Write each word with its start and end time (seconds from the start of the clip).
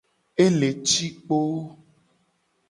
Ele 0.45 0.69
ci 0.87 1.05
kpo. 1.25 1.37